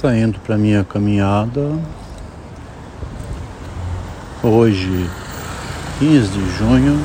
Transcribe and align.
saindo 0.00 0.38
para 0.40 0.58
minha 0.58 0.84
caminhada. 0.84 1.72
Hoje, 4.42 5.08
15 5.98 6.28
de 6.28 6.50
junho 6.58 7.00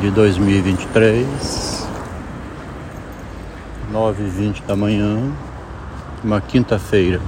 de 0.00 0.08
2023, 0.12 1.88
9h20 3.92 4.64
da 4.66 4.76
manhã, 4.76 5.18
uma 6.22 6.40
quinta-feira. 6.40 7.20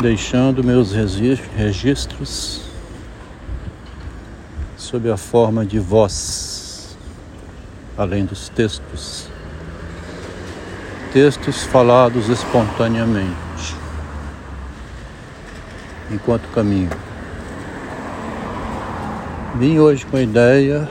Deixando 0.00 0.62
meus 0.62 0.92
registros 0.92 2.62
sob 4.76 5.10
a 5.10 5.16
forma 5.16 5.66
de 5.66 5.80
voz, 5.80 6.96
além 7.98 8.24
dos 8.24 8.48
textos 8.48 9.28
textos 11.14 11.62
falados 11.62 12.28
espontaneamente, 12.28 13.76
enquanto 16.10 16.48
caminho. 16.48 16.90
Vim 19.54 19.78
hoje 19.78 20.04
com 20.04 20.16
a 20.16 20.22
ideia, 20.22 20.90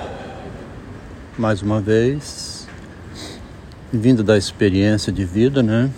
mais 1.38 1.62
uma 1.62 1.82
vez, 1.82 2.66
vindo 3.92 4.24
da 4.24 4.38
experiência 4.38 5.12
de 5.12 5.26
vida, 5.26 5.62
né? 5.62 5.92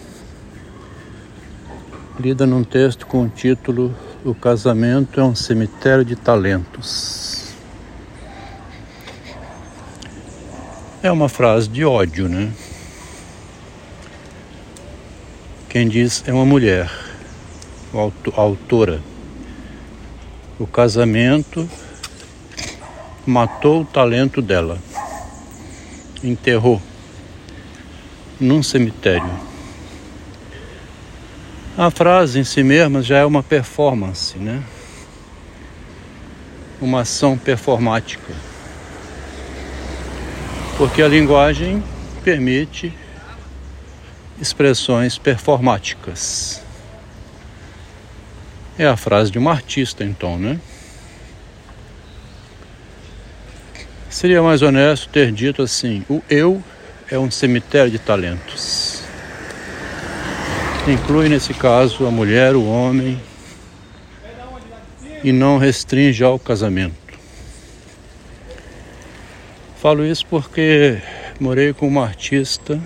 Lida 2.20 2.48
num 2.48 2.64
texto 2.64 3.06
com 3.06 3.26
o 3.26 3.30
título 3.30 3.94
O 4.24 4.34
casamento 4.34 5.20
é 5.20 5.24
um 5.24 5.36
cemitério 5.36 6.04
de 6.04 6.16
talentos. 6.16 7.54
É 11.04 11.12
uma 11.12 11.30
frase 11.30 11.70
de 11.70 11.86
ódio, 11.86 12.28
né? 12.28 12.52
Quem 15.76 15.90
diz 15.90 16.24
é 16.26 16.32
uma 16.32 16.46
mulher, 16.46 16.90
a 17.94 18.40
autora. 18.40 19.02
O 20.58 20.66
casamento 20.66 21.70
matou 23.28 23.82
o 23.82 23.86
talento 23.86 24.42
dela, 24.42 24.80
enterrou 26.24 26.82
num 28.40 28.64
cemitério. 28.64 29.30
A 31.78 31.92
frase 31.92 32.40
em 32.40 32.46
si 32.46 32.64
mesma 32.64 33.02
já 33.02 33.18
é 33.18 33.26
uma 33.26 33.44
performance, 33.44 34.38
né? 34.38 34.64
Uma 36.80 37.02
ação 37.02 37.38
performática. 37.38 38.34
Porque 40.78 41.02
a 41.02 41.08
linguagem 41.10 41.84
permite 42.24 42.94
expressões 44.40 45.18
performáticas. 45.18 46.62
É 48.78 48.86
a 48.86 48.98
frase 48.98 49.32
de 49.32 49.40
um 49.40 49.50
artista, 49.50 50.04
então, 50.04 50.38
né? 50.38 50.60
Seria 54.10 54.42
mais 54.42 54.62
honesto 54.62 55.10
ter 55.10 55.32
dito 55.32 55.62
assim: 55.62 56.06
o 56.10 56.22
eu 56.30 56.64
é 57.10 57.18
um 57.18 57.30
cemitério 57.32 57.92
de 57.92 58.00
talentos. 58.00 59.04
Inclui 60.88 61.30
nesse 61.30 61.54
caso 61.54 62.06
a 62.06 62.12
mulher, 62.12 62.56
o 62.56 62.66
homem, 62.66 63.20
e 65.24 65.32
não 65.32 65.58
restringe 65.58 66.24
ao 66.24 66.38
casamento. 66.38 66.96
Falo 69.78 70.06
isso 70.06 70.26
porque 70.28 70.98
morei 71.40 71.74
com 71.74 71.88
uma 71.88 72.04
artista 72.04 72.80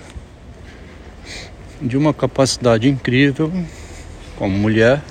de 1.80 1.96
uma 1.96 2.12
capacidade 2.12 2.88
incrível 2.88 3.50
como 4.36 4.56
mulher, 4.56 5.02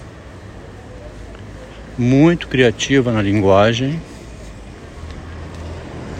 muito 1.98 2.48
criativa 2.48 3.11
na 3.11 3.21
linguagem, 3.21 4.02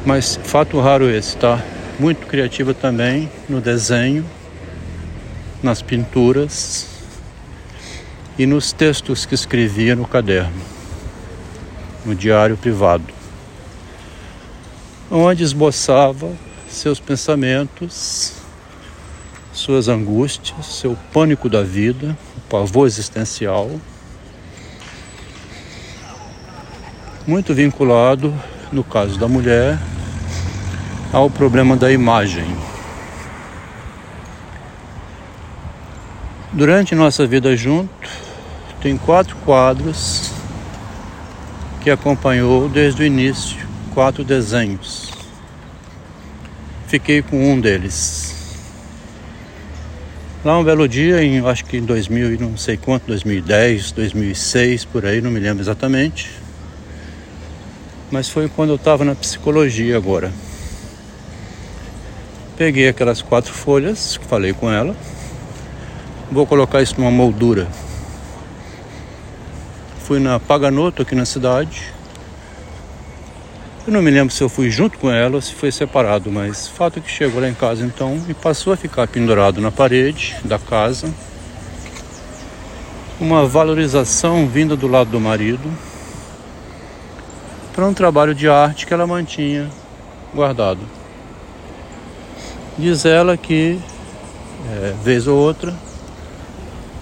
mas 0.06 0.40
fato 0.44 0.80
raro 0.80 1.10
esse, 1.10 1.38
tá? 1.38 1.64
Muito 2.00 2.26
criativa 2.28 2.74
também 2.74 3.30
no 3.48 3.62
desenho, 3.62 4.26
nas 5.62 5.82
pinturas 5.82 6.88
e 8.38 8.46
nos 8.46 8.72
textos 8.72 9.26
que 9.26 9.36
escrevia 9.36 9.96
no 9.96 10.06
caderno, 10.06 10.62
no 12.06 12.16
diário 12.16 12.58
privado, 12.58 13.06
onde 15.12 15.44
esboçava 15.44 16.32
seus 16.70 17.00
pensamentos 17.00 18.39
suas 19.60 19.88
angústias, 19.88 20.66
seu 20.66 20.98
pânico 21.12 21.50
da 21.50 21.62
vida, 21.62 22.18
o 22.38 22.42
pavor 22.50 22.88
existencial, 22.88 23.70
muito 27.28 27.54
vinculado, 27.54 28.34
no 28.72 28.84
caso 28.84 29.20
da 29.20 29.28
mulher, 29.28 29.78
ao 31.12 31.30
problema 31.30 31.76
da 31.76 31.92
imagem. 31.92 32.46
Durante 36.54 36.96
nossa 36.96 37.28
vida 37.28 37.56
junto, 37.56 38.10
tem 38.82 38.98
quatro 38.98 39.36
quadros 39.46 40.32
que 41.82 41.90
acompanhou 41.90 42.70
desde 42.70 43.04
o 43.04 43.06
início, 43.06 43.68
quatro 43.94 44.24
desenhos. 44.24 45.12
Fiquei 46.88 47.22
com 47.22 47.52
um 47.52 47.60
deles. 47.60 48.39
Lá 50.44 50.58
um 50.58 50.64
belo 50.64 50.88
dia, 50.88 51.22
em 51.22 51.46
acho 51.46 51.66
que 51.66 51.76
em 51.76 51.84
2000 51.84 52.36
e 52.36 52.38
não 52.38 52.56
sei 52.56 52.78
quanto, 52.78 53.08
2010, 53.08 53.92
2006, 53.92 54.86
por 54.86 55.06
aí, 55.06 55.20
não 55.20 55.30
me 55.30 55.40
lembro 55.40 55.62
exatamente. 55.62 56.32
Mas 58.10 58.30
foi 58.30 58.48
quando 58.48 58.70
eu 58.70 58.78
estava 58.78 59.04
na 59.04 59.14
psicologia 59.14 59.98
agora. 59.98 60.32
Peguei 62.58 62.88
aquelas 62.88 63.22
quatro 63.22 63.54
folhas, 63.54 64.16
falei 64.30 64.54
com 64.54 64.72
ela. 64.72 64.96
Vou 66.32 66.46
colocar 66.46 66.82
isso 66.82 66.96
numa 66.98 67.12
moldura. 67.12 67.68
Fui 70.06 70.20
na 70.20 70.40
Paganoto 70.40 71.02
aqui 71.02 71.16
na 71.16 71.26
cidade 71.26 71.99
eu 73.90 73.94
não 73.94 74.04
me 74.04 74.12
lembro 74.12 74.32
se 74.32 74.44
eu 74.44 74.48
fui 74.48 74.70
junto 74.70 75.00
com 75.00 75.10
ela 75.10 75.38
ou 75.38 75.42
se 75.42 75.56
foi 75.56 75.72
separado, 75.72 76.32
mas 76.32 76.68
fato 76.68 77.00
é 77.00 77.02
que 77.02 77.10
chegou 77.10 77.42
lá 77.42 77.50
em 77.50 77.56
casa 77.56 77.84
então 77.84 78.24
e 78.30 78.36
passou 78.36 78.72
a 78.72 78.78
ficar 78.78 79.08
pendurado 79.08 79.60
na 79.60 79.72
parede 79.72 80.38
da 80.46 80.60
casa. 80.60 81.12
Uma 83.20 83.48
valorização 83.48 84.48
vinda 84.48 84.76
do 84.76 84.88
lado 84.88 85.10
do 85.10 85.20
marido 85.20 85.68
para 87.74 87.88
um 87.88 87.94
trabalho 87.94 88.36
de 88.36 88.48
arte 88.48 88.86
que 88.86 88.94
ela 88.94 89.08
mantinha 89.08 89.68
guardado. 90.36 90.82
Diz 92.78 93.06
ela 93.06 93.36
que, 93.36 93.80
é, 94.72 94.94
vez 95.04 95.26
ou 95.26 95.36
outra, 95.36 95.74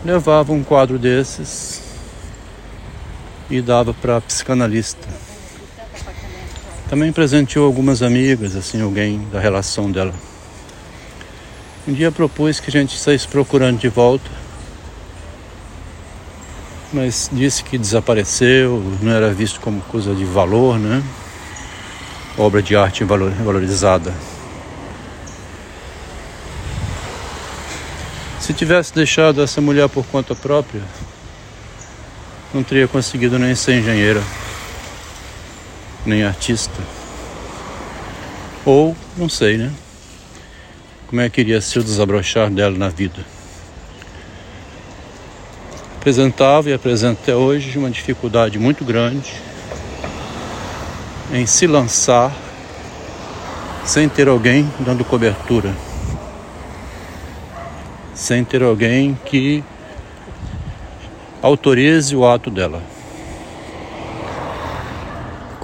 levava 0.06 0.54
um 0.54 0.64
quadro 0.64 0.98
desses 0.98 1.82
e 3.50 3.62
dava 3.62 3.94
para 3.94 4.22
psicanalista. 4.22 5.27
Também 6.90 7.12
presenteou 7.12 7.66
algumas 7.66 8.02
amigas, 8.02 8.56
assim, 8.56 8.82
alguém 8.82 9.28
da 9.30 9.42
relação 9.42 9.92
dela. 9.92 10.14
Um 11.86 11.92
dia 11.92 12.12
propus 12.14 12.62
que 12.62 12.70
a 12.70 12.72
gente 12.72 12.98
saísse 12.98 13.28
procurando 13.28 13.78
de 13.78 13.90
volta, 13.90 14.30
mas 16.94 17.30
disse 17.32 17.62
que 17.62 17.78
desapareceu, 17.78 18.82
não 19.02 19.12
era 19.12 19.34
visto 19.34 19.60
como 19.60 19.82
coisa 19.82 20.16
de 20.16 20.24
valor, 20.24 20.80
né? 20.80 21.04
Obra 22.38 22.62
de 22.62 22.74
arte 22.74 23.04
valorizada. 23.04 24.14
Se 28.40 28.54
tivesse 28.54 28.96
deixado 28.96 29.42
essa 29.42 29.60
mulher 29.60 29.90
por 29.90 30.06
conta 30.06 30.34
própria, 30.34 30.82
não 32.54 32.64
teria 32.64 32.88
conseguido 32.88 33.38
nem 33.38 33.54
ser 33.56 33.80
engenheira 33.80 34.24
nem 36.08 36.24
artista. 36.24 36.82
Ou, 38.66 38.96
não 39.16 39.30
sei, 39.30 39.58
né? 39.58 39.72
Como 41.08 41.22
é 41.22 41.30
que 41.30 41.42
iria 41.42 41.62
ser 41.62 41.80
o 41.80 41.84
desabrochar 41.84 42.50
dela 42.50 42.78
na 42.78 42.90
vida. 42.90 43.26
Apresentava 45.98 46.70
e 46.70 46.74
apresenta 46.74 47.20
até 47.22 47.36
hoje 47.36 47.78
uma 47.78 47.90
dificuldade 47.90 48.58
muito 48.60 48.84
grande 48.84 49.34
em 51.34 51.46
se 51.46 51.68
lançar 51.68 52.34
sem 53.86 54.10
ter 54.10 54.28
alguém 54.28 54.70
dando 54.80 55.06
cobertura, 55.06 55.74
sem 58.14 58.44
ter 58.44 58.62
alguém 58.62 59.18
que 59.26 59.64
autorize 61.42 62.16
o 62.16 62.26
ato 62.26 62.50
dela. 62.50 62.82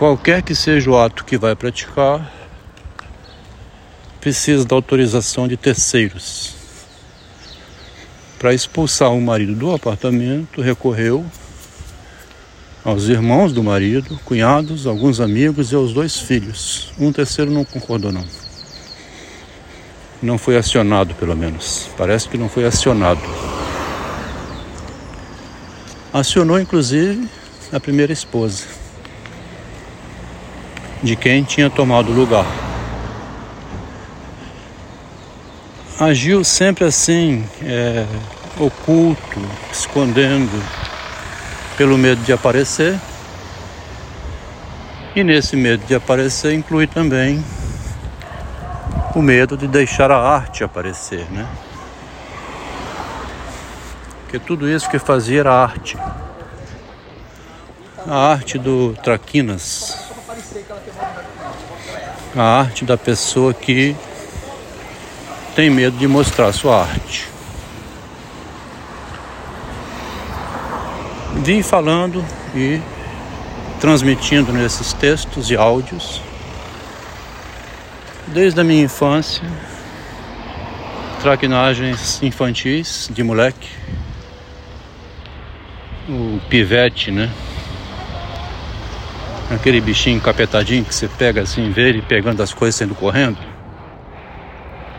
Qualquer 0.03 0.41
que 0.41 0.53
seja 0.53 0.91
o 0.91 0.97
ato 0.97 1.23
que 1.23 1.37
vai 1.37 1.55
praticar, 1.55 2.29
precisa 4.19 4.65
da 4.65 4.75
autorização 4.75 5.47
de 5.47 5.55
terceiros. 5.55 6.55
para 8.37 8.53
expulsar 8.53 9.13
o 9.13 9.21
marido 9.21 9.55
do 9.55 9.73
apartamento, 9.73 10.61
recorreu 10.61 11.25
aos 12.83 13.07
irmãos 13.07 13.53
do 13.53 13.63
marido, 13.63 14.19
cunhados, 14.25 14.85
alguns 14.85 15.21
amigos 15.21 15.71
e 15.71 15.75
aos 15.75 15.93
dois 15.93 16.19
filhos. 16.19 16.91
Um 16.99 17.13
terceiro 17.13 17.49
não 17.49 17.63
concordou 17.63 18.11
não. 18.11 18.25
Não 20.21 20.37
foi 20.37 20.57
acionado, 20.57 21.15
pelo 21.15 21.33
menos. 21.33 21.89
Parece 21.97 22.27
que 22.27 22.37
não 22.37 22.49
foi 22.49 22.65
acionado. 22.65 23.21
Acionou 26.11 26.59
inclusive 26.59 27.25
a 27.71 27.79
primeira 27.79 28.11
esposa, 28.11 28.82
de 31.03 31.17
quem 31.17 31.43
tinha 31.43 31.69
tomado 31.69 32.11
o 32.11 32.15
lugar. 32.15 32.45
Agiu 35.99 36.43
sempre 36.43 36.85
assim, 36.85 37.45
é, 37.61 38.05
oculto, 38.57 39.39
escondendo, 39.71 40.63
pelo 41.77 41.97
medo 41.97 42.23
de 42.23 42.31
aparecer. 42.31 42.99
E 45.15 45.23
nesse 45.23 45.55
medo 45.55 45.85
de 45.85 45.93
aparecer 45.93 46.53
inclui 46.53 46.87
também 46.87 47.43
o 49.13 49.21
medo 49.21 49.55
de 49.55 49.67
deixar 49.67 50.09
a 50.09 50.17
arte 50.17 50.63
aparecer, 50.63 51.29
né? 51.29 51.47
Porque 54.23 54.39
tudo 54.39 54.67
isso 54.67 54.89
que 54.89 54.97
fazia 54.97 55.41
era 55.41 55.53
arte. 55.53 55.95
A 58.07 58.31
arte 58.31 58.57
do 58.57 58.95
Traquinas. 59.03 60.12
A 62.35 62.59
arte 62.59 62.83
da 62.83 62.97
pessoa 62.97 63.53
que 63.53 63.95
tem 65.55 65.69
medo 65.69 65.97
de 65.97 66.07
mostrar 66.07 66.51
sua 66.51 66.81
arte. 66.81 67.33
vim 71.43 71.61
falando 71.61 72.23
e 72.55 72.79
transmitindo 73.81 74.53
nesses 74.53 74.93
textos 74.93 75.51
e 75.51 75.57
áudios 75.57 76.21
desde 78.27 78.61
a 78.61 78.63
minha 78.63 78.83
infância, 78.83 79.43
traquinagens 81.21 82.23
infantis 82.23 83.09
de 83.13 83.21
moleque, 83.21 83.69
o 86.07 86.39
pivete, 86.49 87.11
né? 87.11 87.29
Aquele 89.49 89.79
bichinho 89.81 90.19
capetadinho 90.21 90.83
que 90.83 90.95
você 90.95 91.07
pega 91.07 91.41
assim, 91.41 91.69
vê 91.69 91.89
ele 91.89 92.01
pegando 92.01 92.41
as 92.41 92.53
coisas 92.53 92.75
sendo 92.75 92.95
correndo 92.95 93.37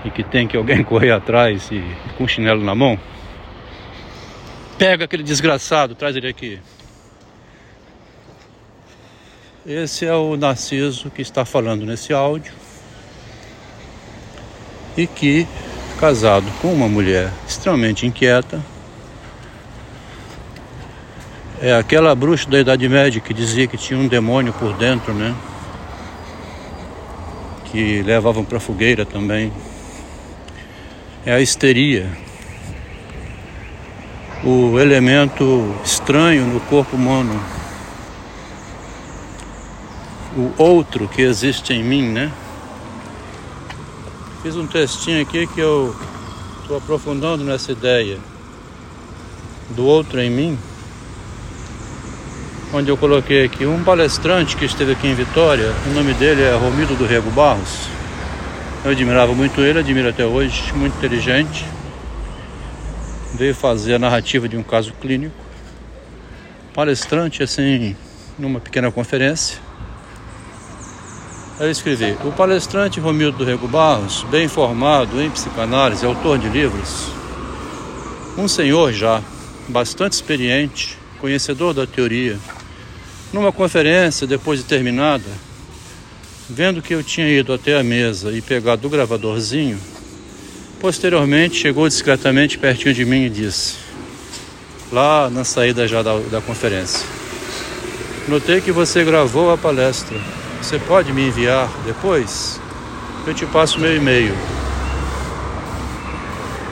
e 0.05 0.11
que 0.11 0.23
tem 0.23 0.47
que 0.47 0.57
alguém 0.57 0.83
correr 0.85 1.11
atrás 1.11 1.71
e 1.71 1.83
com 2.17 2.29
chinelo 2.29 2.63
na 2.63 2.75
mão. 2.75 2.99
Pega 4.77 5.05
aquele 5.05 5.23
desgraçado, 5.23 5.95
traz 5.95 6.15
ele 6.15 6.29
aqui. 6.29 6.61
Esse 9.67 10.05
é 10.05 10.15
o 10.15 10.37
Narciso 10.37 11.11
que 11.11 11.23
está 11.23 11.45
falando 11.45 11.87
nesse 11.87 12.13
áudio 12.13 12.53
e 14.97 15.07
que, 15.07 15.47
casado 15.99 16.47
com 16.61 16.73
uma 16.73 16.89
mulher 16.89 17.33
extremamente 17.49 18.07
inquieta, 18.07 18.63
é 21.61 21.75
aquela 21.75 22.15
bruxa 22.15 22.49
da 22.49 22.59
Idade 22.59 22.89
Média 22.89 23.21
que 23.21 23.35
dizia 23.35 23.67
que 23.67 23.77
tinha 23.77 23.99
um 23.99 24.09
demônio 24.09 24.53
por 24.53 24.73
dentro, 24.75 25.13
né? 25.13 25.35
Que 27.67 28.03
levavam 28.03 28.45
para 28.45 28.61
fogueira 28.61 29.05
também. 29.07 29.53
É 31.25 31.33
a 31.33 31.41
histeria 31.41 32.25
o 34.45 34.79
elemento 34.79 35.75
estranho 35.83 36.45
no 36.47 36.61
corpo 36.61 36.97
humano, 36.97 37.43
o 40.37 40.53
outro 40.63 41.09
que 41.09 41.23
existe 41.23 41.73
em 41.73 41.83
mim, 41.83 42.03
né? 42.03 42.31
Fiz 44.43 44.55
um 44.55 44.67
textinho 44.67 45.23
aqui 45.23 45.47
que 45.47 45.61
eu 45.61 45.97
estou 46.61 46.77
aprofundando 46.77 47.43
nessa 47.43 47.73
ideia 47.73 48.19
do 49.71 49.87
outro 49.87 50.21
em 50.21 50.29
mim, 50.29 50.59
onde 52.75 52.91
eu 52.91 52.97
coloquei 52.97 53.45
aqui 53.45 53.65
um 53.65 53.83
palestrante 53.83 54.57
que 54.57 54.67
esteve 54.67 54.93
aqui 54.93 55.07
em 55.07 55.15
Vitória, 55.15 55.73
o 55.87 55.95
nome 55.95 56.13
dele 56.15 56.43
é 56.43 56.55
Romildo 56.55 56.95
do 56.95 57.07
Rego 57.07 57.31
Barros. 57.31 57.89
Eu 58.85 58.91
admirava 58.91 59.33
muito 59.33 59.63
ele, 59.63 59.79
admiro 59.79 60.11
até 60.11 60.27
hoje, 60.27 60.73
muito 60.75 60.95
inteligente 60.99 61.65
veio 63.35 63.55
fazer 63.55 63.95
a 63.95 63.99
narrativa 63.99 64.49
de 64.49 64.57
um 64.57 64.63
caso 64.63 64.93
clínico. 65.01 65.35
Palestrante, 66.73 67.43
assim, 67.43 67.97
numa 68.39 68.61
pequena 68.61 68.91
conferência. 68.91 69.59
Eu 71.59 71.71
escrevi: 71.71 72.17
O 72.25 72.33
palestrante 72.33 73.01
Romildo 73.01 73.39
do 73.39 73.45
Rego 73.45 73.69
Barros, 73.69 74.25
bem 74.31 74.49
formado 74.49 75.21
em 75.21 75.31
psicanálise, 75.31 76.07
autor 76.07 76.39
de 76.39 76.49
livros, 76.49 77.09
um 78.37 78.49
senhor 78.49 78.93
já, 78.93 79.23
bastante 79.69 80.15
experiente, 80.15 80.99
conhecedor 81.21 81.73
da 81.73 81.87
teoria, 81.87 82.39
numa 83.35 83.53
conferência, 83.53 84.27
depois 84.27 84.61
de 84.61 84.65
terminada, 84.65 85.29
vendo 86.49 86.81
que 86.81 86.95
eu 86.95 87.03
tinha 87.03 87.29
ido 87.29 87.53
até 87.53 87.79
a 87.79 87.83
mesa 87.83 88.33
e 88.33 88.41
pegado 88.41 88.87
o 88.87 88.91
gravadorzinho, 88.91 89.79
Posteriormente, 90.85 91.57
chegou 91.57 91.89
discretamente 91.89 92.59
pertinho 92.59 92.93
de 92.93 93.07
mim 93.07 93.25
e 93.25 93.31
disse, 93.31 93.77
lá 94.93 95.31
na 95.31 95.43
saída 95.43 95.89
já 95.89 96.03
da, 96.03 96.19
da 96.19 96.43
conferência: 96.43 97.09
Notei 98.29 98.61
que 98.61 98.71
você 98.71 99.03
gravou 99.03 99.51
a 99.51 99.57
palestra. 99.57 100.19
Você 100.61 100.79
pode 100.79 101.11
me 101.11 101.27
enviar 101.27 101.71
depois? 101.87 102.61
Eu 103.27 103.33
te 103.33 103.47
passo 103.47 103.81
meu 103.81 103.97
e-mail. 103.97 104.35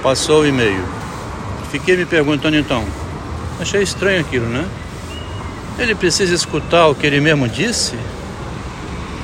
Passou 0.03 0.43
o 0.43 0.47
e-mail. 0.47 0.85
Fiquei 1.71 1.97
me 1.97 2.05
perguntando 2.05 2.59
então. 2.59 2.85
Achei 3.59 3.83
estranho 3.83 4.21
aquilo, 4.21 4.45
né? 4.45 4.69
Ele 5.79 5.95
precisa 5.95 6.35
escutar 6.35 6.87
o 6.89 6.95
que 6.95 7.07
ele 7.07 7.21
mesmo 7.21 7.49
disse? 7.49 7.97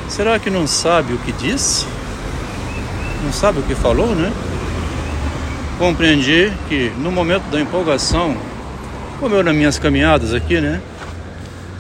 Será 0.09 0.39
que 0.39 0.51
não 0.51 0.67
sabe 0.67 1.13
o 1.13 1.19
que 1.19 1.33
disse? 1.33 1.87
Não 3.23 3.33
sabe 3.33 3.61
o 3.61 3.63
que 3.63 3.75
falou, 3.75 4.15
né? 4.15 4.33
compreendi 5.79 6.53
que 6.69 6.91
no 6.99 7.13
momento 7.13 7.45
da 7.51 7.61
empolgação, 7.61 8.37
como 9.21 9.37
eu 9.37 9.45
nas 9.45 9.55
minhas 9.55 9.79
caminhadas 9.79 10.35
aqui, 10.35 10.61
né? 10.61 10.83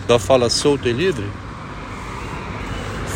Da 0.06 0.18
fala 0.18 0.48
solta 0.48 0.88
e 0.88 0.92
livre, 0.92 1.26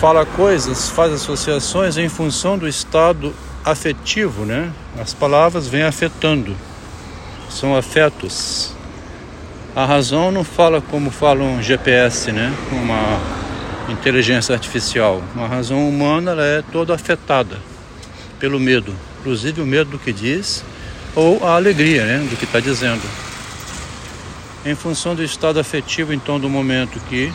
fala 0.00 0.26
coisas, 0.26 0.88
faz 0.90 1.12
associações 1.12 1.97
em 1.97 2.09
função 2.09 2.59
do 2.59 2.66
estado 2.66 3.32
afetivo, 3.64 4.44
né? 4.44 4.73
As 5.00 5.14
palavras 5.14 5.68
vêm 5.68 5.85
afetando, 5.85 6.54
são 7.49 7.76
afetos. 7.76 8.72
A 9.75 9.87
razão 9.87 10.31
não 10.31 10.45
fala 10.45 10.83
como 10.83 11.11
fala 11.11 11.43
um 11.43 11.62
GPS, 11.62 12.31
né? 12.31 12.55
Uma 12.71 13.19
inteligência 13.91 14.55
artificial. 14.55 15.23
Uma 15.35 15.49
razão 15.49 15.88
humana 15.88 16.33
ela 16.33 16.45
é 16.45 16.62
toda 16.71 16.95
afetada 16.95 17.59
pelo 18.38 18.61
medo, 18.61 18.95
inclusive 19.21 19.62
o 19.62 19.67
medo 19.67 19.93
do 19.93 19.99
que 19.99 20.12
diz 20.12 20.62
ou 21.17 21.47
a 21.47 21.57
alegria 21.57 22.05
né, 22.05 22.19
do 22.29 22.37
que 22.37 22.45
está 22.45 22.61
dizendo. 22.61 23.02
Em 24.64 24.75
função 24.75 25.14
do 25.14 25.25
estado 25.25 25.59
afetivo, 25.59 26.12
então, 26.12 26.38
do 26.38 26.50
momento 26.50 27.00
que 27.09 27.33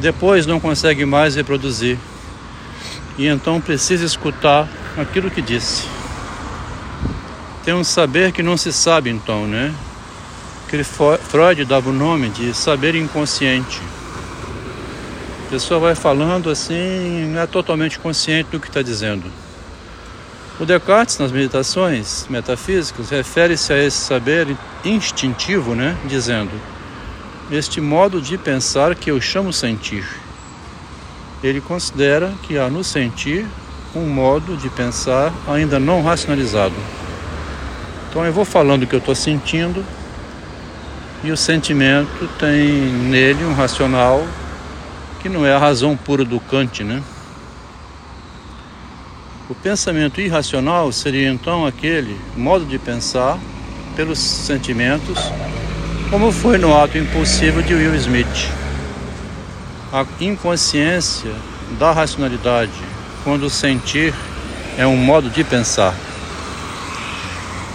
depois 0.00 0.44
não 0.44 0.60
consegue 0.60 1.06
mais 1.06 1.34
reproduzir 1.34 1.98
e 3.16 3.26
então 3.26 3.58
precisa 3.58 4.04
escutar 4.04 4.68
aquilo 4.98 5.30
que 5.30 5.40
disse. 5.40 5.88
Tem 7.64 7.72
um 7.72 7.82
saber 7.82 8.32
que 8.32 8.42
não 8.42 8.56
se 8.56 8.70
sabe, 8.70 9.08
então, 9.08 9.46
né? 9.46 9.74
Que 10.68 10.84
Freud 10.84 11.64
dava 11.64 11.88
o 11.88 11.94
nome 11.94 12.28
de 12.28 12.52
saber 12.52 12.94
inconsciente. 12.94 13.80
A 15.46 15.50
pessoa 15.50 15.80
vai 15.80 15.94
falando 15.94 16.50
assim, 16.50 17.24
não 17.32 17.40
é 17.40 17.46
totalmente 17.46 17.98
consciente 17.98 18.50
do 18.50 18.60
que 18.60 18.66
está 18.66 18.82
dizendo. 18.82 19.24
O 20.60 20.66
Descartes, 20.66 21.16
nas 21.16 21.32
meditações 21.32 22.26
metafísicas, 22.28 23.08
refere-se 23.08 23.72
a 23.72 23.82
esse 23.82 23.96
saber 23.96 24.54
instintivo, 24.84 25.74
né? 25.74 25.96
dizendo: 26.04 26.50
este 27.50 27.80
modo 27.80 28.20
de 28.20 28.36
pensar 28.36 28.94
que 28.94 29.10
eu 29.10 29.18
chamo 29.22 29.54
sentir. 29.54 30.06
Ele 31.42 31.62
considera 31.62 32.30
que 32.42 32.58
há 32.58 32.68
no 32.68 32.84
sentir 32.84 33.46
um 33.94 34.06
modo 34.06 34.54
de 34.54 34.68
pensar 34.68 35.32
ainda 35.46 35.80
não 35.80 36.02
racionalizado. 36.02 36.74
Então 38.10 38.22
eu 38.26 38.32
vou 38.34 38.44
falando 38.44 38.82
o 38.82 38.86
que 38.86 38.94
eu 38.94 38.98
estou 38.98 39.14
sentindo 39.14 39.82
e 41.22 41.30
o 41.32 41.36
sentimento 41.36 42.28
tem 42.38 42.70
nele 42.70 43.44
um 43.44 43.54
racional 43.54 44.26
que 45.20 45.28
não 45.28 45.44
é 45.44 45.52
a 45.52 45.58
razão 45.58 45.96
pura 45.96 46.24
do 46.24 46.38
Kant, 46.38 46.84
né? 46.84 47.02
O 49.50 49.54
pensamento 49.54 50.20
irracional 50.20 50.92
seria 50.92 51.28
então 51.28 51.66
aquele 51.66 52.20
modo 52.36 52.64
de 52.64 52.78
pensar 52.78 53.38
pelos 53.96 54.18
sentimentos, 54.18 55.18
como 56.10 56.30
foi 56.30 56.58
no 56.58 56.76
ato 56.76 56.98
impulsivo 56.98 57.62
de 57.62 57.74
Will 57.74 57.94
Smith. 57.96 58.50
A 59.92 60.04
inconsciência 60.20 61.32
da 61.78 61.92
racionalidade, 61.92 62.70
quando 63.24 63.50
sentir 63.50 64.14
é 64.76 64.86
um 64.86 64.96
modo 64.96 65.28
de 65.30 65.42
pensar. 65.42 65.94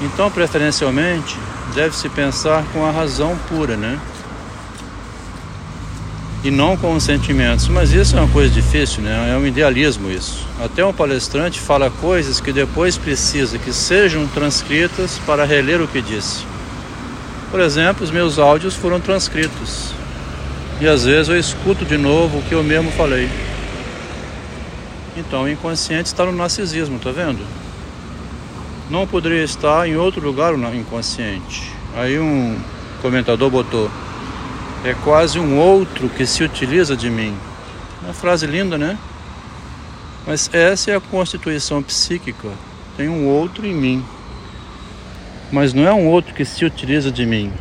Então, 0.01 0.31
preferencialmente, 0.31 1.37
deve-se 1.73 2.07
pensar 2.09 2.63
com 2.71 2.85
a 2.85 2.91
razão 2.91 3.37
pura, 3.49 3.75
né? 3.75 3.99
E 6.43 6.51
não 6.51 6.75
com 6.75 6.93
os 6.93 7.03
sentimentos. 7.03 7.67
Mas 7.67 7.91
isso 7.91 8.17
é 8.17 8.19
uma 8.19 8.31
coisa 8.31 8.53
difícil, 8.53 9.01
né? 9.01 9.31
É 9.33 9.37
um 9.37 9.45
idealismo 9.45 10.09
isso. 10.09 10.45
Até 10.63 10.85
um 10.85 10.93
palestrante 10.93 11.59
fala 11.59 11.89
coisas 11.89 12.39
que 12.39 12.51
depois 12.51 12.97
precisa 12.97 13.57
que 13.57 13.71
sejam 13.71 14.27
transcritas 14.27 15.19
para 15.25 15.45
reler 15.45 15.81
o 15.81 15.87
que 15.87 16.01
disse. 16.01 16.45
Por 17.49 17.59
exemplo, 17.59 18.03
os 18.03 18.11
meus 18.11 18.39
áudios 18.39 18.75
foram 18.75 18.99
transcritos. 18.99 19.93
E 20.81 20.87
às 20.87 21.05
vezes 21.05 21.29
eu 21.29 21.39
escuto 21.39 21.85
de 21.85 21.97
novo 21.97 22.39
o 22.39 22.41
que 22.43 22.53
eu 22.53 22.63
mesmo 22.63 22.91
falei. 22.91 23.29
Então 25.15 25.43
o 25.43 25.49
inconsciente 25.49 26.07
está 26.07 26.25
no 26.25 26.31
narcisismo, 26.31 26.99
tá 26.99 27.11
vendo? 27.11 27.62
Não 28.89 29.07
poderia 29.07 29.43
estar 29.43 29.87
em 29.87 29.95
outro 29.95 30.21
lugar 30.21 30.53
o 30.53 30.75
inconsciente. 30.75 31.71
Aí 31.95 32.19
um 32.19 32.57
comentador 33.01 33.49
botou: 33.49 33.89
é 34.83 34.93
quase 34.93 35.39
um 35.39 35.57
outro 35.57 36.09
que 36.09 36.25
se 36.25 36.43
utiliza 36.43 36.95
de 36.95 37.09
mim. 37.09 37.33
Uma 38.01 38.13
frase 38.13 38.45
linda, 38.45 38.77
né? 38.77 38.97
Mas 40.27 40.49
essa 40.53 40.91
é 40.91 40.95
a 40.95 41.01
constituição 41.01 41.81
psíquica. 41.81 42.49
Tem 42.97 43.07
um 43.07 43.27
outro 43.27 43.65
em 43.65 43.73
mim. 43.73 44.05
Mas 45.51 45.73
não 45.73 45.87
é 45.87 45.93
um 45.93 46.07
outro 46.07 46.33
que 46.33 46.43
se 46.43 46.65
utiliza 46.65 47.11
de 47.11 47.25
mim. 47.25 47.51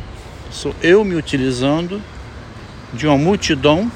Sou 0.51 0.75
eu 0.81 1.05
me 1.05 1.15
utilizando 1.15 2.01
de 2.93 3.07
uma 3.07 3.17
multidão 3.17 3.91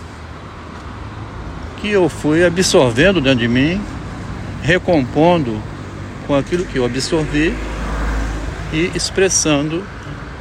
que 1.81 1.89
eu 1.89 2.09
fui 2.09 2.45
absorvendo 2.45 3.21
dentro 3.21 3.39
de 3.39 3.47
mim, 3.47 3.81
recompondo 4.61 5.61
com 6.27 6.35
aquilo 6.35 6.65
que 6.65 6.77
eu 6.77 6.85
absorvi 6.85 7.55
e 8.73 8.91
expressando 8.93 9.83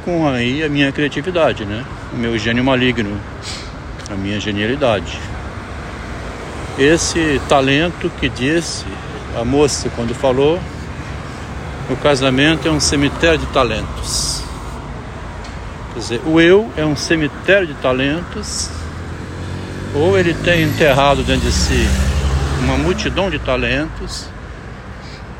com 0.03 0.27
aí 0.27 0.61
a 0.63 0.69
minha 0.69 0.91
criatividade, 0.91 1.65
né? 1.65 1.85
O 2.13 2.17
meu 2.17 2.37
gênio 2.37 2.63
maligno, 2.63 3.19
a 4.11 4.15
minha 4.15 4.39
genialidade. 4.39 5.17
Esse 6.77 7.41
talento 7.47 8.11
que 8.19 8.27
disse 8.27 8.85
a 9.39 9.45
moça 9.45 9.89
quando 9.95 10.13
falou 10.13 10.59
o 11.89 11.95
casamento 11.95 12.67
é 12.67 12.71
um 12.71 12.81
cemitério 12.81 13.37
de 13.37 13.45
talentos. 13.47 14.43
Quer 15.93 15.99
dizer, 15.99 16.21
o 16.25 16.39
eu 16.41 16.69
é 16.75 16.85
um 16.85 16.97
cemitério 16.97 17.65
de 17.65 17.73
talentos, 17.75 18.69
ou 19.95 20.17
ele 20.17 20.33
tem 20.33 20.63
enterrado 20.63 21.23
dentro 21.23 21.45
de 21.45 21.51
si 21.51 21.87
uma 22.61 22.75
multidão 22.77 23.29
de 23.29 23.39
talentos 23.39 24.27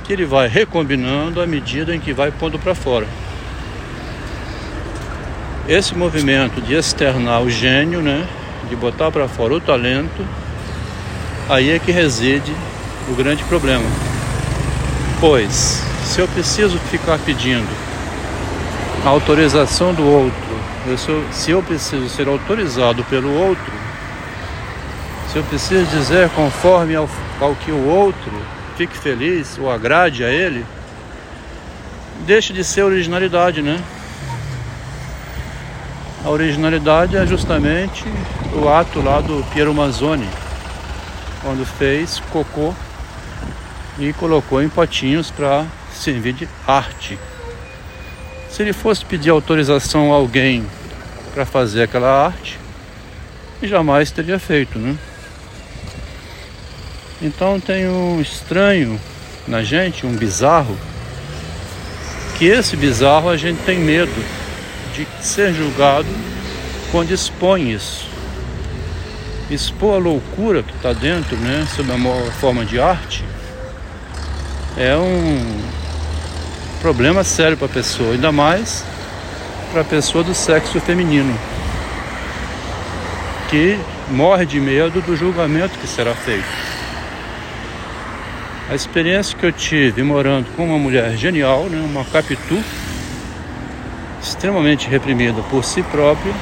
que 0.07 0.13
ele 0.13 0.25
vai 0.25 0.47
recombinando 0.47 1.41
à 1.41 1.45
medida 1.45 1.93
em 1.93 1.99
que 1.99 2.13
vai 2.13 2.31
pondo 2.31 2.57
para 2.57 2.73
fora. 2.73 3.05
Esse 5.67 5.93
movimento 5.93 6.61
de 6.61 6.73
externar 6.73 7.41
o 7.41 7.49
gênio, 7.49 8.01
né, 8.01 8.25
de 8.69 8.75
botar 8.77 9.11
para 9.11 9.27
fora 9.27 9.55
o 9.55 9.59
talento, 9.59 10.25
aí 11.49 11.71
é 11.71 11.77
que 11.77 11.91
reside 11.91 12.53
o 13.09 13.15
grande 13.15 13.43
problema. 13.43 13.83
Pois 15.19 15.83
se 16.05 16.21
eu 16.21 16.27
preciso 16.29 16.79
ficar 16.79 17.19
pedindo 17.19 17.67
a 19.05 19.09
autorização 19.09 19.93
do 19.93 20.05
outro, 20.05 20.57
eu 20.87 20.97
sou, 20.97 21.21
se 21.31 21.51
eu 21.51 21.61
preciso 21.61 22.07
ser 22.07 22.29
autorizado 22.29 23.03
pelo 23.03 23.29
outro, 23.33 23.73
se 25.29 25.37
eu 25.37 25.43
preciso 25.43 25.85
dizer 25.87 26.29
conforme 26.29 26.95
ao, 26.95 27.09
ao 27.41 27.53
que 27.55 27.71
o 27.71 27.85
outro 27.85 28.31
fique 28.77 28.95
feliz 28.95 29.57
ou 29.57 29.71
agrade 29.71 30.23
a 30.23 30.29
ele, 30.29 30.63
deixe 32.27 32.53
de 32.53 32.63
ser 32.63 32.83
originalidade, 32.83 33.63
né? 33.63 33.81
A 36.23 36.29
originalidade 36.29 37.17
é 37.17 37.25
justamente 37.25 38.05
o 38.53 38.69
ato 38.69 39.01
lá 39.01 39.19
do 39.19 39.43
Piero 39.51 39.73
Manzoni, 39.73 40.29
quando 41.41 41.65
fez 41.65 42.21
cocô 42.31 42.73
e 43.97 44.13
colocou 44.13 44.61
em 44.61 44.69
potinhos 44.69 45.31
para 45.31 45.65
servir 45.91 46.33
de 46.33 46.47
arte. 46.67 47.17
Se 48.51 48.61
ele 48.61 48.73
fosse 48.73 49.03
pedir 49.03 49.31
autorização 49.31 50.13
a 50.13 50.17
alguém 50.17 50.63
para 51.33 51.45
fazer 51.45 51.83
aquela 51.83 52.25
arte, 52.25 52.59
jamais 53.63 54.11
teria 54.11 54.37
feito, 54.37 54.77
né? 54.77 54.95
Então 57.21 57.59
tem 57.59 57.87
um 57.87 58.21
estranho 58.21 58.99
na 59.47 59.63
gente, 59.63 60.05
um 60.05 60.15
bizarro, 60.15 60.77
que 62.37 62.45
esse 62.45 62.75
bizarro 62.75 63.29
a 63.29 63.35
gente 63.35 63.59
tem 63.63 63.79
medo 63.79 64.13
de 64.93 65.07
ser 65.19 65.53
julgado 65.53 66.07
quando 66.91 67.11
expõe 67.11 67.71
isso. 67.71 68.07
Expor 69.49 69.95
a 69.95 69.97
loucura 69.97 70.61
que 70.61 70.75
está 70.75 70.93
dentro, 70.93 71.35
né, 71.37 71.67
sob 71.75 71.91
a 71.91 72.31
forma 72.33 72.65
de 72.65 72.79
arte, 72.79 73.23
é 74.77 74.95
um 74.95 75.61
problema 76.81 77.23
sério 77.23 77.57
para 77.57 77.65
a 77.65 77.69
pessoa, 77.69 78.11
ainda 78.11 78.31
mais 78.31 78.83
para 79.71 79.81
a 79.81 79.85
pessoa 79.85 80.23
do 80.23 80.35
sexo 80.35 80.79
feminino, 80.79 81.35
que 83.49 83.79
morre 84.09 84.45
de 84.45 84.59
medo 84.59 85.01
do 85.01 85.15
julgamento 85.15 85.79
que 85.79 85.87
será 85.87 86.13
feito. 86.13 86.66
A 88.69 88.75
experiência 88.75 89.37
que 89.37 89.45
eu 89.45 89.51
tive 89.51 90.03
morando 90.03 90.53
com 90.55 90.65
uma 90.65 90.77
mulher 90.77 91.15
genial, 91.15 91.63
né, 91.63 91.79
uma 91.79 92.03
capitu, 92.03 92.61
extremamente 94.21 94.89
reprimida 94.89 95.41
por 95.43 95.63
si 95.63 95.81
própria, 95.83 96.33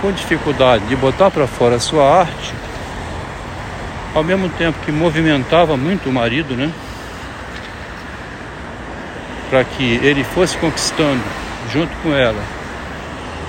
com 0.00 0.12
dificuldade 0.12 0.86
de 0.86 0.94
botar 0.94 1.32
para 1.32 1.48
fora 1.48 1.76
a 1.76 1.80
sua 1.80 2.20
arte, 2.20 2.54
ao 4.14 4.22
mesmo 4.22 4.48
tempo 4.50 4.78
que 4.84 4.92
movimentava 4.92 5.76
muito 5.76 6.08
o 6.08 6.12
marido, 6.12 6.54
né? 6.54 6.72
para 9.50 9.64
que 9.64 9.98
ele 10.02 10.22
fosse 10.22 10.56
conquistando, 10.58 11.22
junto 11.72 11.92
com 12.02 12.14
ela, 12.14 12.42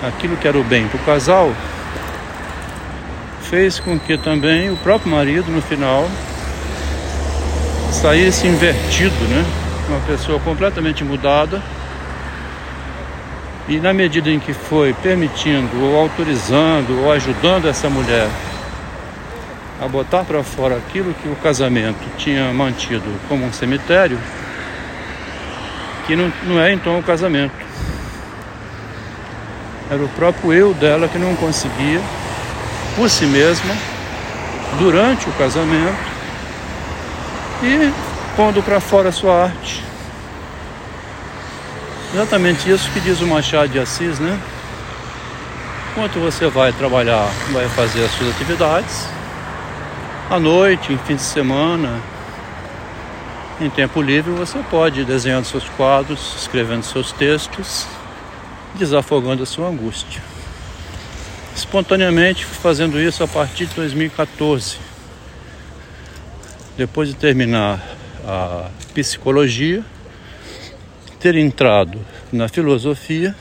aquilo 0.07 0.35
que 0.37 0.47
era 0.47 0.57
o 0.57 0.63
bem 0.63 0.87
para 0.87 0.99
o 0.99 1.03
casal, 1.03 1.53
fez 3.43 3.79
com 3.79 3.99
que 3.99 4.17
também 4.17 4.71
o 4.71 4.77
próprio 4.77 5.11
marido, 5.11 5.51
no 5.51 5.61
final, 5.61 6.09
saísse 7.91 8.47
invertido, 8.47 9.15
né? 9.27 9.45
Uma 9.87 9.99
pessoa 10.01 10.39
completamente 10.39 11.03
mudada. 11.03 11.61
E 13.67 13.77
na 13.77 13.93
medida 13.93 14.29
em 14.29 14.39
que 14.39 14.53
foi 14.53 14.93
permitindo, 14.93 15.81
ou 15.81 15.99
autorizando, 15.99 17.03
ou 17.03 17.11
ajudando 17.11 17.67
essa 17.67 17.89
mulher 17.89 18.27
a 19.81 19.87
botar 19.87 20.23
para 20.23 20.43
fora 20.43 20.75
aquilo 20.75 21.13
que 21.13 21.29
o 21.29 21.35
casamento 21.35 21.99
tinha 22.17 22.51
mantido 22.51 23.05
como 23.29 23.45
um 23.45 23.53
cemitério, 23.53 24.19
que 26.05 26.15
não, 26.15 26.33
não 26.45 26.59
é 26.59 26.73
então 26.73 26.99
o 26.99 27.03
casamento. 27.03 27.53
Era 29.89 30.03
o 30.03 30.09
próprio 30.09 30.51
eu 30.51 30.73
dela 30.73 31.07
que 31.07 31.17
não 31.17 31.35
conseguia, 31.35 32.01
por 32.95 33.09
si 33.09 33.25
mesma, 33.25 33.73
durante 34.77 35.29
o 35.29 35.31
casamento, 35.33 36.08
e 37.63 37.93
pondo 38.35 38.61
para 38.63 38.79
fora 38.79 39.09
a 39.09 39.11
sua 39.11 39.43
arte. 39.43 39.83
Exatamente 42.13 42.69
isso 42.69 42.89
que 42.91 42.99
diz 42.99 43.21
o 43.21 43.27
Machado 43.27 43.69
de 43.69 43.79
Assis, 43.79 44.19
né? 44.19 44.39
Enquanto 45.91 46.19
você 46.19 46.47
vai 46.47 46.71
trabalhar, 46.71 47.27
vai 47.51 47.67
fazer 47.69 48.05
as 48.05 48.11
suas 48.11 48.29
atividades, 48.35 49.07
à 50.29 50.39
noite, 50.39 50.93
em 50.93 50.97
fim 50.99 51.15
de 51.15 51.23
semana, 51.23 51.99
em 53.59 53.67
tempo 53.67 53.99
livre 53.99 54.31
você 54.31 54.59
pode 54.69 55.01
ir 55.01 55.03
desenhando 55.03 55.45
seus 55.45 55.67
quadros, 55.69 56.35
escrevendo 56.39 56.83
seus 56.83 57.11
textos, 57.11 57.87
desafogando 58.75 59.41
a 59.41 59.45
sua 59.47 59.67
angústia. 59.67 60.21
Espontaneamente 61.55 62.45
fazendo 62.45 63.01
isso 63.01 63.23
a 63.23 63.27
partir 63.27 63.65
de 63.65 63.73
2014. 63.73 64.77
Depois 66.79 67.09
de 67.09 67.15
terminar 67.15 67.85
a 68.25 68.69
psicologia, 68.93 69.83
ter 71.19 71.35
entrado 71.35 71.99
na 72.31 72.47
filosofia 72.47 73.35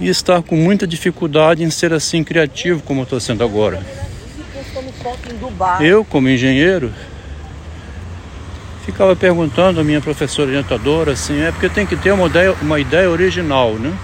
e 0.00 0.08
estar 0.08 0.42
com 0.42 0.56
muita 0.56 0.86
dificuldade 0.86 1.62
em 1.62 1.68
ser 1.68 1.92
assim 1.92 2.24
criativo 2.24 2.82
como 2.84 3.02
estou 3.02 3.20
sendo 3.20 3.44
agora. 3.44 3.84
Eu, 5.82 6.02
como 6.02 6.26
engenheiro, 6.30 6.90
ficava 8.86 9.14
perguntando 9.14 9.78
a 9.78 9.84
minha 9.84 10.00
professora 10.00 10.48
orientadora 10.48 11.12
assim, 11.12 11.38
é 11.42 11.52
porque 11.52 11.68
tem 11.68 11.84
que 11.84 11.96
ter 11.96 12.12
uma 12.12 12.28
ideia, 12.28 12.56
uma 12.62 12.80
ideia 12.80 13.10
original, 13.10 13.74
né? 13.74 13.94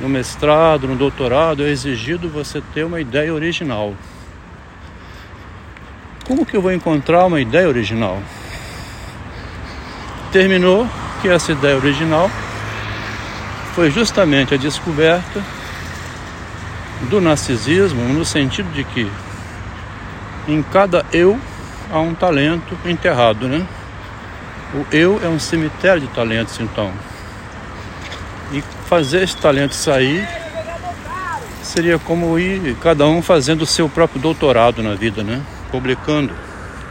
No 0.00 0.08
mestrado, 0.08 0.86
no 0.86 0.94
doutorado, 0.94 1.64
é 1.64 1.68
exigido 1.68 2.28
você 2.28 2.62
ter 2.72 2.84
uma 2.84 3.00
ideia 3.00 3.34
original. 3.34 3.92
Como 6.28 6.44
que 6.44 6.54
eu 6.54 6.60
vou 6.60 6.70
encontrar 6.70 7.24
uma 7.24 7.40
ideia 7.40 7.66
original? 7.66 8.22
Terminou 10.30 10.86
que 11.22 11.28
essa 11.28 11.52
ideia 11.52 11.74
original 11.74 12.30
foi 13.74 13.90
justamente 13.90 14.52
a 14.52 14.58
descoberta 14.58 15.42
do 17.08 17.18
narcisismo 17.18 18.02
no 18.12 18.26
sentido 18.26 18.70
de 18.74 18.84
que 18.84 19.10
em 20.46 20.62
cada 20.62 21.02
eu 21.14 21.40
há 21.90 21.98
um 21.98 22.14
talento 22.14 22.76
enterrado, 22.84 23.48
né? 23.48 23.66
O 24.74 24.84
eu 24.94 25.18
é 25.24 25.28
um 25.28 25.38
cemitério 25.38 26.02
de 26.02 26.08
talentos, 26.08 26.60
então. 26.60 26.92
E 28.52 28.62
fazer 28.86 29.22
esse 29.22 29.36
talento 29.38 29.74
sair 29.74 30.28
seria 31.62 31.98
como 31.98 32.38
ir 32.38 32.76
cada 32.82 33.06
um 33.06 33.22
fazendo 33.22 33.62
o 33.62 33.66
seu 33.66 33.88
próprio 33.88 34.20
doutorado 34.20 34.82
na 34.82 34.94
vida, 34.94 35.22
né? 35.22 35.40
Publicando 35.70 36.47